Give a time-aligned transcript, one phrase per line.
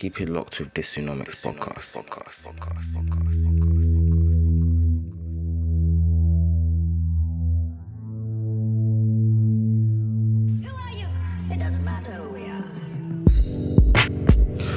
[0.00, 1.94] keep it locked with this Dysonomics podcast.
[1.94, 3.44] podcast, podcast, podcast,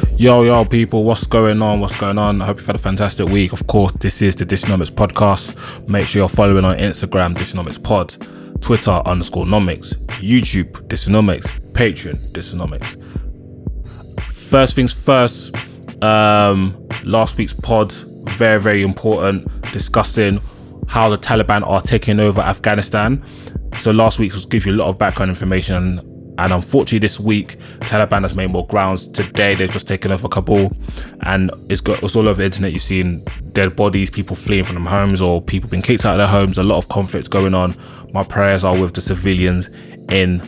[0.03, 0.17] are.
[0.17, 1.79] Yo, yo, people, what's going on?
[1.79, 2.41] What's going on?
[2.41, 3.53] I hope you've had a fantastic week.
[3.53, 5.87] Of course, this is the Dysonomics podcast.
[5.87, 8.17] Make sure you're following on Instagram, Dysonomics Pod,
[8.61, 12.97] Twitter underscore nomics, YouTube, Dysonomics, Patreon, Dysonomics.
[14.53, 15.51] First things first,
[16.03, 17.91] um, last week's pod,
[18.37, 20.39] very, very important, discussing
[20.87, 23.25] how the Taliban are taking over Afghanistan.
[23.79, 27.57] So last week was give you a lot of background information and unfortunately this week
[27.79, 29.07] Taliban has made more grounds.
[29.07, 30.71] Today they've just taken over Kabul
[31.21, 32.73] and it's got it's all over the internet.
[32.73, 36.19] You've seen dead bodies, people fleeing from their homes or people being kicked out of
[36.19, 37.75] their homes, a lot of conflict going on.
[38.13, 39.71] My prayers are with the civilians
[40.09, 40.41] in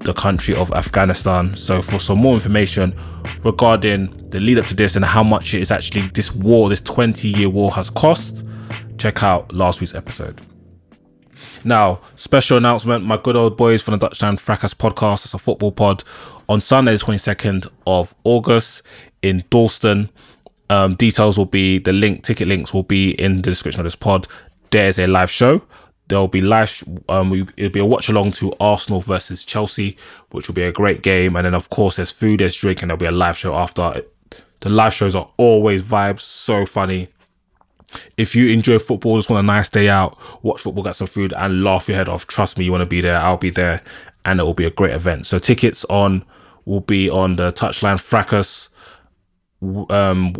[0.00, 1.56] the country of Afghanistan.
[1.56, 2.94] So for some more information
[3.44, 6.80] regarding the lead up to this and how much it is actually this war, this
[6.80, 8.44] 20 year war has cost,
[8.98, 10.40] check out last week's episode.
[11.64, 15.38] Now, special announcement my good old boys from the Dutch Touchline Fracas podcast, it's a
[15.38, 16.04] football pod,
[16.48, 18.82] on Sunday, the 22nd of August
[19.22, 20.10] in Dalston.
[20.68, 23.96] Um, details will be the link, ticket links will be in the description of this
[23.96, 24.26] pod.
[24.70, 25.62] There's a live show.
[26.10, 29.96] There'll be live, um, it'll be a watch along to Arsenal versus Chelsea,
[30.30, 31.36] which will be a great game.
[31.36, 34.02] And then, of course, there's food, there's drink, and there'll be a live show after.
[34.60, 37.08] The live shows are always vibes, so funny
[38.16, 41.32] if you enjoy football, just want a nice day out, watch football, get some food,
[41.36, 42.26] and laugh your head off.
[42.26, 43.18] Trust me, you want to be there.
[43.18, 43.82] I'll be there,
[44.24, 45.26] and it will be a great event.
[45.26, 46.24] So tickets on
[46.64, 48.68] will be on the Touchline Fracas
[49.62, 50.34] um,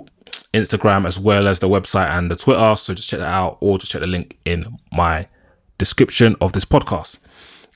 [0.54, 2.76] Instagram as well as the website and the Twitter.
[2.76, 5.26] So just check that out, or just check the link in my
[5.80, 7.18] description of this podcast.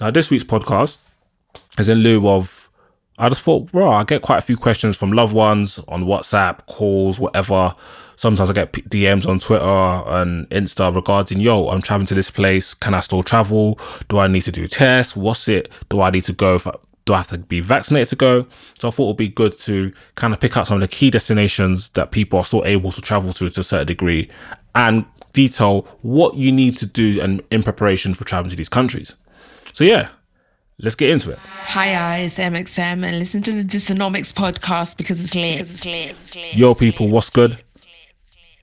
[0.00, 0.98] Now, this week's podcast
[1.78, 2.70] is in lieu of.
[3.16, 6.66] I just thought, bro, I get quite a few questions from loved ones on WhatsApp,
[6.66, 7.74] calls, whatever
[8.16, 12.74] sometimes I get DMs on Twitter and Insta regarding, yo, I'm traveling to this place.
[12.74, 13.78] Can I still travel?
[14.08, 15.16] Do I need to do tests?
[15.16, 15.70] What's it?
[15.88, 16.58] Do I need to go?
[17.06, 18.46] Do I have to be vaccinated to go?
[18.78, 20.94] So I thought it would be good to kind of pick out some of the
[20.94, 24.30] key destinations that people are still able to travel to to a certain degree
[24.74, 25.04] and
[25.34, 29.14] detail what you need to do and in preparation for traveling to these countries.
[29.74, 30.08] So yeah,
[30.78, 31.38] let's get into it.
[31.38, 35.60] Hi guys, MXM and listen to the Dysonomics podcast because it's lit.
[35.60, 36.10] It's lit.
[36.10, 36.54] It's lit.
[36.54, 37.58] Yo, people, what's good?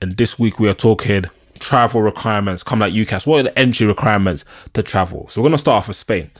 [0.00, 1.24] And this week we are talking
[1.60, 2.64] travel requirements.
[2.64, 3.24] Come like UCAS.
[3.24, 5.28] What are the entry requirements to travel?
[5.28, 6.30] So we're gonna start off with Spain.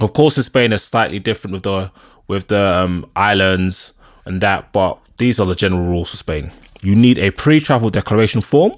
[0.00, 1.90] Of course, in Spain is slightly different with the
[2.28, 3.92] with the um, islands
[4.24, 6.50] and that, but these are the general rules for Spain.
[6.82, 8.72] You need a pre-travel declaration form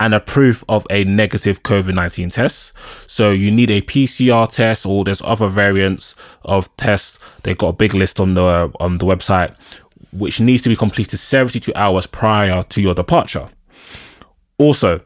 [0.00, 2.72] and a proof of a negative COVID 19 test.
[3.06, 7.18] So you need a PCR test, or there's other variants of tests.
[7.42, 9.54] They've got a big list on the on the website,
[10.12, 13.50] which needs to be completed 72 hours prior to your departure.
[14.58, 15.02] Also,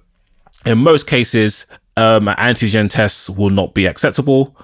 [0.65, 1.67] in most cases,
[1.97, 4.57] um, antigen tests will not be acceptable.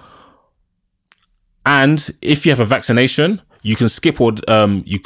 [1.67, 5.01] And if you have a vaccination, you can skip all um you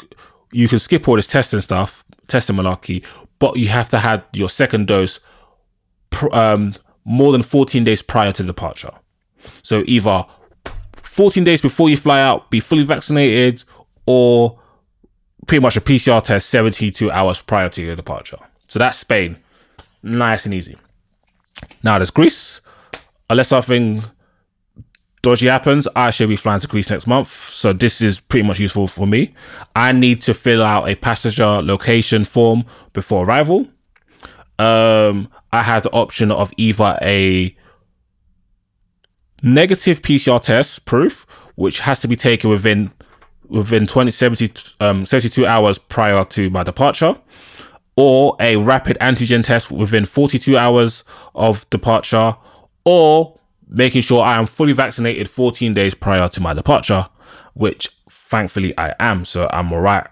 [0.55, 3.05] you can skip all this testing stuff, testing malarkey,
[3.39, 5.21] but you have to have your second dose
[6.11, 8.93] pr- um more than 14 days prior to departure.
[9.63, 10.25] So either
[10.95, 13.63] 14 days before you fly out, be fully vaccinated,
[14.07, 14.59] or
[15.47, 18.39] pretty much a PCR test 72 hours prior to your departure.
[18.69, 19.37] So that's Spain.
[20.03, 20.77] Nice and easy.
[21.83, 22.61] Now there's Greece.
[23.29, 24.03] Unless something
[25.25, 27.29] dodgy happens, I should be flying to Greece next month.
[27.29, 29.35] So this is pretty much useful for me.
[29.75, 33.67] I need to fill out a passenger location form before arrival.
[34.59, 37.57] Um, I have the option of either a
[39.43, 41.27] negative PCR test proof,
[41.57, 42.93] which has to be taken within
[43.49, 47.17] within 20 70, um, 72 hours prior to my departure
[47.97, 51.05] or a rapid antigen test within 42 hours
[51.35, 52.37] of departure
[52.85, 53.34] or
[53.69, 57.09] making sure I am fully vaccinated 14 days prior to my departure
[57.55, 60.07] which thankfully I am so I'm all right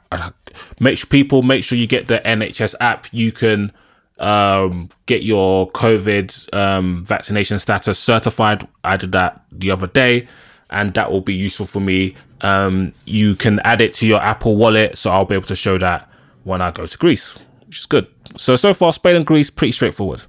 [0.81, 3.73] make sure people make sure you get the NHS app you can
[4.23, 8.67] um, get your COVID um, vaccination status certified.
[8.85, 10.29] I did that the other day,
[10.71, 12.15] and that will be useful for me.
[12.41, 15.77] Um, you can add it to your Apple Wallet, so I'll be able to show
[15.79, 16.09] that
[16.45, 18.07] when I go to Greece, which is good.
[18.37, 20.23] So so far, Spain and Greece pretty straightforward.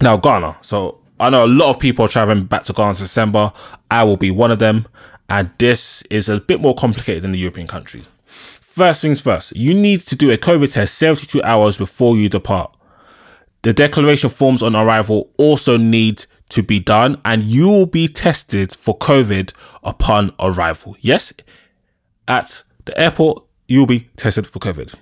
[0.00, 0.58] Now Ghana.
[0.62, 3.52] So I know a lot of people are traveling back to Ghana in December.
[3.90, 4.86] I will be one of them,
[5.28, 8.04] and this is a bit more complicated than the European countries.
[8.26, 12.72] First things first, you need to do a COVID test 72 hours before you depart.
[13.62, 18.72] The declaration forms on arrival also need to be done, and you will be tested
[18.72, 20.96] for COVID upon arrival.
[21.00, 21.32] Yes,
[22.28, 24.94] at the airport, you'll be tested for COVID.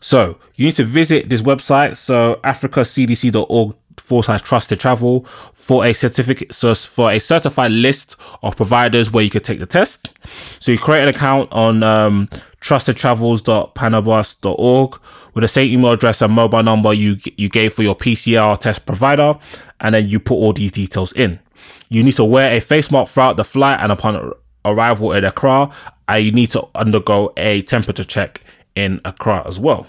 [0.00, 3.74] So you need to visit this website, so africacdc.org
[4.06, 9.24] forward slash trusted travel for a certificate so for a certified list of providers where
[9.24, 10.12] you could take the test.
[10.60, 12.28] So you create an account on um,
[12.60, 15.00] trustedtravels.panabios.org
[15.34, 18.86] with the same email address and mobile number you you gave for your PCR test
[18.86, 19.36] provider,
[19.80, 21.40] and then you put all these details in.
[21.88, 24.32] You need to wear a face mask throughout the flight and upon
[24.64, 25.68] arrival at Accra,
[26.06, 28.40] and you need to undergo a temperature check
[28.76, 29.88] in Accra as well.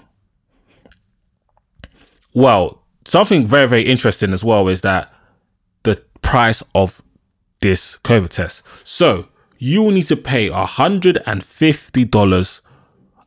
[2.33, 5.13] Well, something very, very interesting as well is that
[5.83, 7.01] the price of
[7.61, 8.61] this COVID test.
[8.83, 12.61] So you will need to pay $150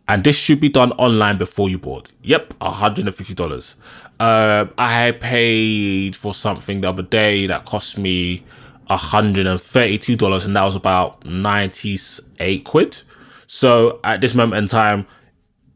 [0.08, 2.10] and this should be done online before you board.
[2.22, 3.74] Yep, $150.
[4.18, 8.44] Uh, I paid for something the other day that cost me
[8.90, 13.02] $132 and that was about 98 quid.
[13.46, 15.06] So at this moment in time,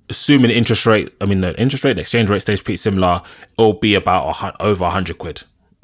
[0.08, 3.22] assuming interest rate, I mean, the interest rate, the exchange rate stays pretty similar,
[3.58, 5.42] it'll be about a, over 100 quid.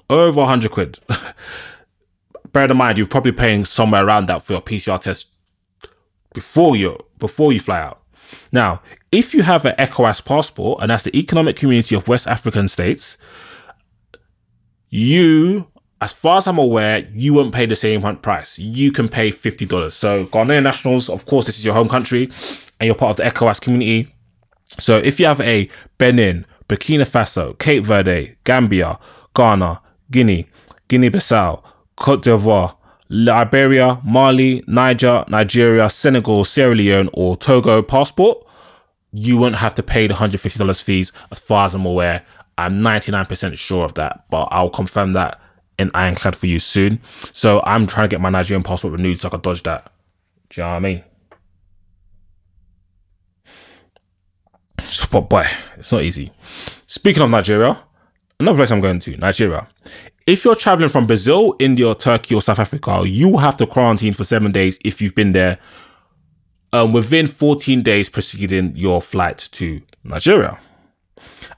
[0.09, 0.99] Over 100 quid.
[2.53, 5.33] Bear in mind, you're probably paying somewhere around that for your PCR test
[6.35, 8.03] before you before you fly out.
[8.53, 8.83] Now,
[9.13, 13.19] if you have an ECOWAS passport, and that's the Economic Community of West African States,
[14.89, 15.69] you,
[16.01, 18.59] as far as I'm aware, you won't pay the same price.
[18.59, 19.95] You can pay fifty dollars.
[19.95, 22.31] So Ghanaian nationals, of course, this is your home country,
[22.81, 24.13] and you're part of the ECOWAS community.
[24.79, 25.69] So if you have a
[25.99, 28.99] Benin, Burkina Faso, Cape Verde, Gambia,
[29.35, 29.81] Ghana,
[30.11, 30.49] Guinea,
[30.89, 31.63] Guinea-Bissau,
[31.97, 32.77] Cote d'Ivoire,
[33.09, 38.47] Liberia, Mali, Niger, Nigeria, Senegal, Sierra Leone, or Togo passport,
[39.13, 42.25] you won't have to pay the $150 fees as far as I'm aware.
[42.57, 45.41] I'm 99% sure of that, but I'll confirm that
[45.79, 47.01] in Ironclad for you soon.
[47.33, 49.93] So I'm trying to get my Nigerian passport renewed so I can dodge that.
[50.51, 51.05] Do you know what I mean?
[55.11, 55.47] But boy,
[55.77, 56.33] it's not easy.
[56.87, 57.79] Speaking of Nigeria,
[58.39, 59.69] another place I'm going to, Nigeria.
[60.27, 64.25] If you're traveling from Brazil, India, Turkey, or South Africa, you have to quarantine for
[64.25, 65.59] seven days if you've been there
[66.73, 70.59] um, within 14 days preceding your flight to Nigeria.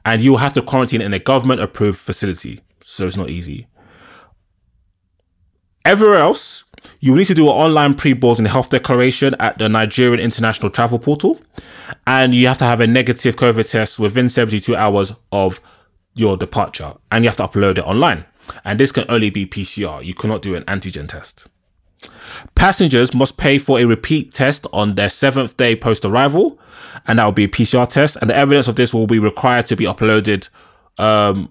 [0.04, 2.60] And you have to quarantine in a government approved facility.
[2.82, 3.66] So it's not easy.
[5.84, 6.64] Everywhere else,
[7.00, 11.40] you need to do an online pre-boarding health declaration at the Nigerian International Travel Portal,
[12.06, 15.60] and you have to have a negative COVID test within 72 hours of
[16.14, 18.24] your departure, and you have to upload it online.
[18.64, 20.04] And this can only be PCR.
[20.04, 21.46] You cannot do an antigen test.
[22.54, 26.58] Passengers must pay for a repeat test on their seventh day post arrival,
[27.06, 28.16] and that will be a PCR test.
[28.16, 30.48] And the evidence of this will be required to be uploaded
[30.98, 31.50] um,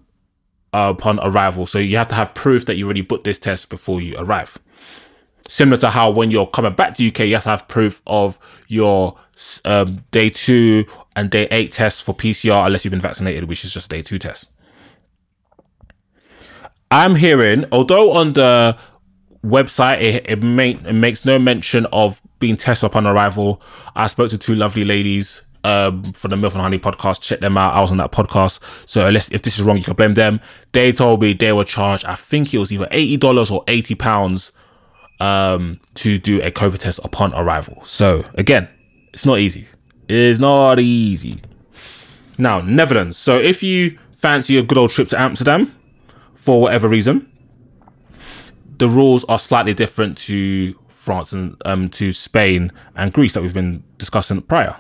[0.73, 1.65] upon arrival.
[1.65, 4.57] So you have to have proof that you already booked this test before you arrive.
[5.51, 8.39] Similar to how when you're coming back to UK, you have to have proof of
[8.69, 9.17] your
[9.65, 13.73] um, day two and day eight tests for PCR, unless you've been vaccinated, which is
[13.73, 14.47] just day two test.
[16.89, 18.77] I'm hearing, although on the
[19.43, 23.61] website it, it, it makes no mention of being tested upon arrival.
[23.93, 27.23] I spoke to two lovely ladies um, for the Milk and Honey podcast.
[27.23, 27.73] Check them out.
[27.73, 28.61] I was on that podcast.
[28.87, 30.39] So unless if this is wrong, you can blame them.
[30.71, 32.05] They told me they were charged.
[32.05, 34.53] I think it was either eighty dollars or eighty pounds
[35.21, 37.83] um, to do a COVID test upon arrival.
[37.85, 38.67] So again,
[39.13, 39.67] it's not easy.
[40.09, 41.41] It's not easy.
[42.37, 43.17] Now Netherlands.
[43.17, 45.73] So if you fancy a good old trip to Amsterdam
[46.33, 47.31] for whatever reason,
[48.77, 53.53] the rules are slightly different to France and um, to Spain and Greece that we've
[53.53, 54.75] been discussing prior.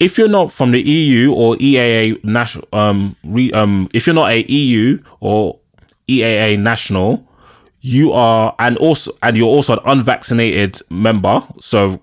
[0.00, 4.30] If you're not from the EU or EAA national, um, re, um, if you're not
[4.30, 5.58] a EU or
[6.08, 7.27] EAA national,
[7.80, 11.46] you are, and also, and you're also an unvaccinated member.
[11.60, 12.00] So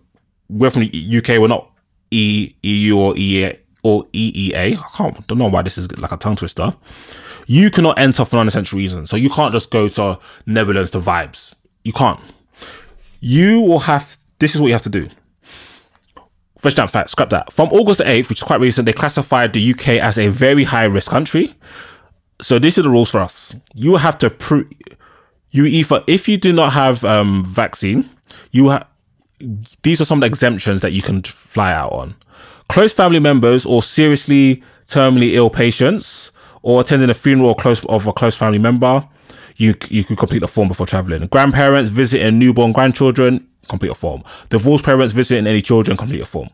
[0.50, 1.40] we're from the UK.
[1.40, 1.72] We're not
[2.12, 3.54] e, EU or EA
[3.84, 4.78] or EEA.
[4.78, 5.28] I can't.
[5.28, 6.76] Don't know why this is like a tongue twister.
[7.48, 9.10] You cannot enter for non-essential reasons.
[9.10, 11.54] So you can't just go to Netherlands to vibes.
[11.84, 12.20] You can't.
[13.20, 14.18] You will have.
[14.40, 15.10] This is what you have to do
[16.66, 17.54] Vegetarian fact, scrap that.
[17.54, 20.86] From August 8th, which is quite recent, they classified the UK as a very high
[20.86, 21.54] risk country.
[22.42, 23.54] So these are the rules for us.
[23.76, 24.68] You have to prove
[25.64, 28.10] either if you do not have um vaccine,
[28.52, 28.86] you have
[29.84, 32.16] these are some of the exemptions that you can fly out on.
[32.68, 36.32] Close family members or seriously terminally ill patients
[36.62, 39.08] or attending a funeral close of a close family member,
[39.58, 41.26] you you could complete the form before traveling.
[41.28, 44.24] Grandparents visiting newborn grandchildren, complete a form.
[44.50, 46.50] Divorced parents visiting any children, complete a form.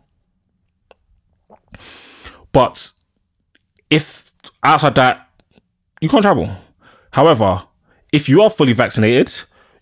[2.51, 2.91] But
[3.89, 5.29] if outside that,
[6.01, 6.49] you can't travel.
[7.11, 7.63] However,
[8.11, 9.33] if you are fully vaccinated,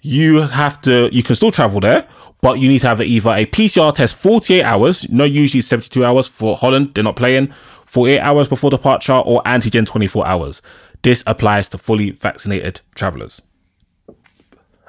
[0.01, 2.07] you have to you can still travel there,
[2.41, 6.27] but you need to have either a PCR test 48 hours, no usually 72 hours
[6.27, 7.53] for Holland, they're not playing,
[7.85, 10.61] 48 hours before departure, or antigen 24 hours.
[11.01, 13.41] This applies to fully vaccinated travelers.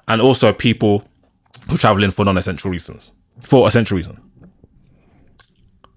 [0.08, 1.04] And also people
[1.68, 3.12] who travel in for non-essential reasons.
[3.44, 4.18] For essential reasons.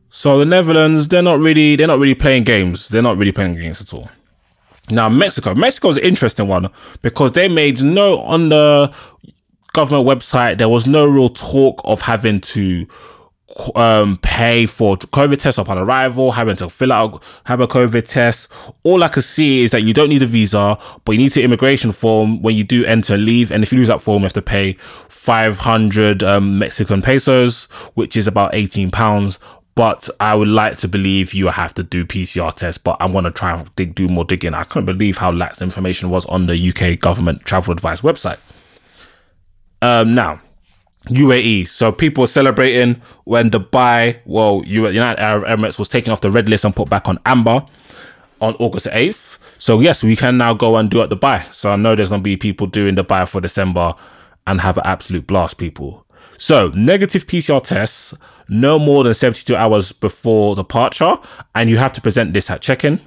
[0.09, 2.87] So the Netherlands, they're not really they're not really playing games.
[2.89, 4.09] They're not really playing games at all.
[4.89, 6.69] Now Mexico, Mexico is an interesting one
[7.01, 8.93] because they made no on the
[9.73, 10.57] government website.
[10.57, 12.87] There was no real talk of having to
[13.75, 18.51] um, pay for COVID tests upon arrival, having to fill out have a COVID test.
[18.83, 21.43] All I could see is that you don't need a visa, but you need the
[21.43, 23.51] immigration form when you do enter leave.
[23.51, 24.73] And if you lose that form, you have to pay
[25.09, 29.39] 500 um, Mexican pesos, which is about 18 pounds
[29.75, 32.77] but I would like to believe you have to do PCR tests.
[32.77, 34.53] But I'm to try and dig, do more digging.
[34.53, 38.37] I couldn't believe how lax information was on the UK government travel advice website.
[39.81, 40.39] Um, now,
[41.07, 41.67] UAE.
[41.67, 46.65] So people celebrating when Dubai, well, United Arab Emirates was taken off the red list
[46.65, 47.65] and put back on amber
[48.39, 49.37] on August 8th.
[49.57, 51.51] So yes, we can now go and do it Dubai.
[51.53, 53.95] So I know there's going to be people doing Dubai for December
[54.45, 56.05] and have an absolute blast, people.
[56.37, 58.13] So negative PCR tests
[58.47, 61.17] no more than 72 hours before departure,
[61.55, 63.01] and you have to present this at check-in.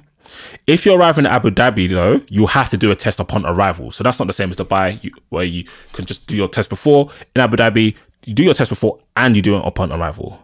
[0.65, 3.91] If you're arriving at Abu Dhabi, though, you have to do a test upon arrival.
[3.91, 7.09] So that's not the same as Dubai, where you can just do your test before.
[7.35, 10.39] In Abu Dhabi, you do your test before and you do it upon arrival.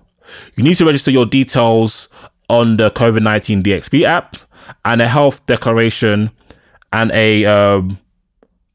[0.55, 2.07] You need to register your details
[2.49, 4.37] on the COVID 19 DXB app
[4.85, 6.31] and a health declaration
[6.93, 7.99] and a um,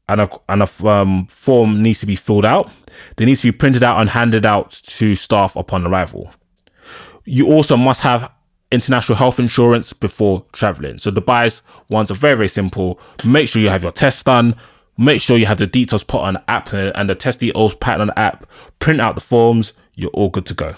[0.09, 2.73] and a, and a um, form needs to be filled out.
[3.15, 6.31] They need to be printed out and handed out to staff upon arrival.
[7.25, 8.31] You also must have
[8.71, 10.97] international health insurance before traveling.
[10.97, 12.99] So the buys ones are very, very simple.
[13.23, 14.55] Make sure you have your test done.
[14.97, 18.01] Make sure you have the details put on the app and the test details pattern
[18.01, 18.45] on the app.
[18.79, 19.73] Print out the forms.
[19.93, 20.75] You're all good to go.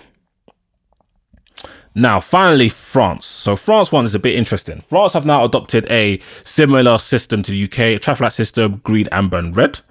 [1.93, 3.25] Now, finally, France.
[3.25, 4.79] So France one is a bit interesting.
[4.79, 9.07] France have now adopted a similar system to the UK, a traffic light system, green,
[9.12, 9.81] amber, and red.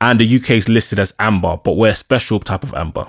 [0.00, 3.06] And the UK is listed as amber, but we're a special type of amber.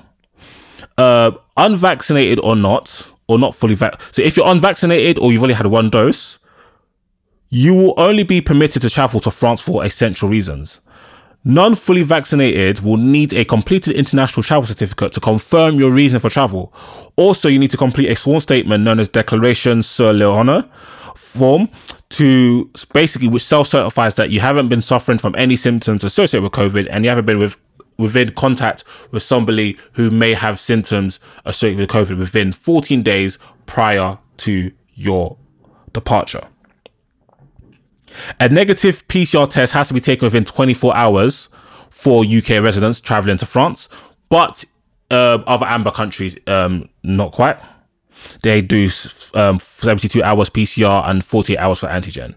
[0.97, 4.15] Uh, unvaccinated or not, or not fully vaccinated.
[4.15, 6.37] So if you're unvaccinated or you've only had one dose,
[7.49, 10.81] you will only be permitted to travel to France for essential reasons.
[11.47, 16.31] Non fully vaccinated will need a completed international travel certificate to confirm your reason for
[16.31, 16.73] travel.
[17.17, 20.67] Also, you need to complete a sworn statement known as Declaration sur l'honneur
[21.15, 21.69] form
[22.09, 26.51] to basically which self certifies that you haven't been suffering from any symptoms associated with
[26.51, 27.57] COVID and you haven't been with
[27.97, 33.37] within contact with somebody who may have symptoms associated with COVID within 14 days
[33.67, 35.37] prior to your
[35.93, 36.41] departure.
[38.39, 41.49] A negative PCR test has to be taken within 24 hours
[41.89, 43.89] for UK residents traveling to France,
[44.29, 44.65] but
[45.11, 47.57] uh, other amber countries, um, not quite.
[48.43, 48.89] They do
[49.33, 52.35] um, 72 hours PCR and 48 hours for antigen.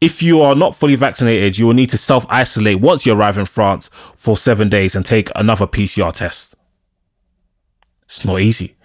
[0.00, 3.38] If you are not fully vaccinated, you will need to self isolate once you arrive
[3.38, 6.56] in France for seven days and take another PCR test.
[8.04, 8.76] It's not easy.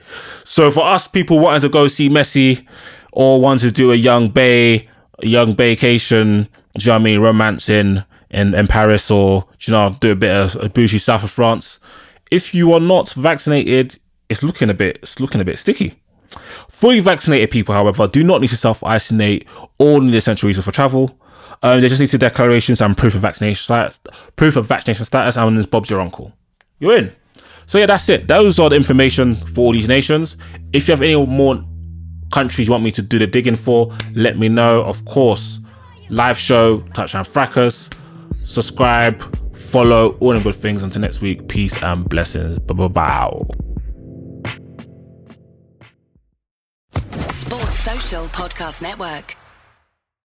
[0.44, 2.66] So for us, people wanting to go see Messi
[3.12, 4.88] or want to do a young Bay
[5.22, 6.48] young vacation,
[6.78, 10.32] do you know I mean, romancing in, in Paris or, you know, do a bit
[10.32, 11.80] of bougie south of France.
[12.30, 13.98] If you are not vaccinated,
[14.30, 16.02] it's looking a bit, it's looking a bit sticky.
[16.70, 19.48] Fully vaccinated people, however, do not need to self isolate
[19.80, 21.18] or need essential reason for travel.
[21.64, 24.00] Um, they just need to declarations and proof of vaccination status,
[24.36, 26.34] proof of vaccination status, and then Bob's your uncle.
[26.80, 27.12] You're in.
[27.66, 28.28] So yeah, that's it.
[28.28, 30.38] Those are the information for all these nations.
[30.74, 31.64] If you have any more
[32.32, 34.84] countries you want me to do the digging for, let me know.
[34.84, 35.60] Of course,
[36.10, 37.90] live show, Touchline Fracas,
[38.44, 39.22] subscribe,
[39.56, 40.84] follow, all the good things.
[40.84, 42.60] Until next week, peace and blessings.
[42.60, 43.32] Bye bye.
[47.30, 49.36] Sports Social Podcast Network.